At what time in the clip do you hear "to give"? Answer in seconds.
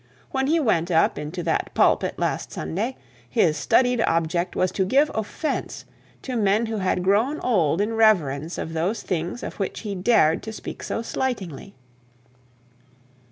4.71-5.11